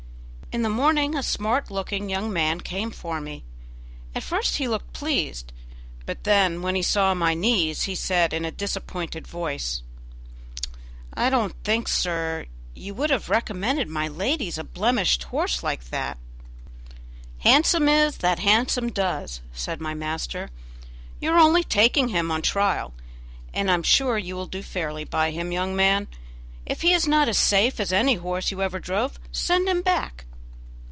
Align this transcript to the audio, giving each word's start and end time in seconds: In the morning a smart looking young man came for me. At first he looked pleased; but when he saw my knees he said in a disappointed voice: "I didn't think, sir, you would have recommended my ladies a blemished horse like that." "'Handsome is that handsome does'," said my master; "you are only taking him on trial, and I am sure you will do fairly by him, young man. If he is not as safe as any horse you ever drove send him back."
In 0.53 0.63
the 0.63 0.69
morning 0.69 1.15
a 1.15 1.23
smart 1.23 1.71
looking 1.71 2.09
young 2.09 2.33
man 2.33 2.59
came 2.59 2.91
for 2.91 3.21
me. 3.21 3.45
At 4.13 4.21
first 4.23 4.57
he 4.57 4.67
looked 4.67 4.91
pleased; 4.91 5.53
but 6.05 6.27
when 6.27 6.75
he 6.75 6.81
saw 6.81 7.13
my 7.13 7.33
knees 7.33 7.83
he 7.83 7.95
said 7.95 8.33
in 8.33 8.43
a 8.43 8.51
disappointed 8.51 9.25
voice: 9.25 9.81
"I 11.13 11.29
didn't 11.29 11.55
think, 11.63 11.87
sir, 11.87 12.47
you 12.75 12.93
would 12.93 13.11
have 13.11 13.29
recommended 13.29 13.87
my 13.87 14.09
ladies 14.09 14.57
a 14.57 14.65
blemished 14.65 15.23
horse 15.23 15.63
like 15.63 15.89
that." 15.89 16.17
"'Handsome 17.39 17.87
is 17.87 18.17
that 18.17 18.39
handsome 18.39 18.89
does'," 18.91 19.39
said 19.53 19.79
my 19.79 19.93
master; 19.93 20.49
"you 21.21 21.31
are 21.31 21.39
only 21.39 21.63
taking 21.63 22.09
him 22.09 22.29
on 22.29 22.41
trial, 22.41 22.93
and 23.53 23.71
I 23.71 23.73
am 23.73 23.83
sure 23.83 24.17
you 24.17 24.35
will 24.35 24.47
do 24.47 24.61
fairly 24.61 25.05
by 25.05 25.31
him, 25.31 25.53
young 25.53 25.77
man. 25.77 26.09
If 26.65 26.81
he 26.81 26.91
is 26.91 27.07
not 27.07 27.29
as 27.29 27.37
safe 27.37 27.79
as 27.79 27.93
any 27.93 28.15
horse 28.15 28.51
you 28.51 28.61
ever 28.61 28.79
drove 28.81 29.17
send 29.31 29.69
him 29.69 29.81
back." 29.81 30.25